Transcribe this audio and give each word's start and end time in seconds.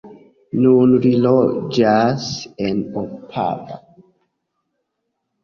Nun 0.61 0.95
li 1.03 1.11
loĝas 1.25 2.25
en 2.71 2.81
Opava. 3.03 3.79